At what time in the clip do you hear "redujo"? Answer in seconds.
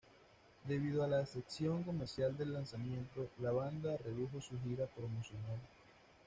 3.97-4.41